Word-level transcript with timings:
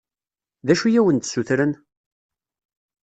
D 0.65 0.67
acu 0.73 0.85
i 0.89 0.97
awen-d-ssutren? 0.99 1.71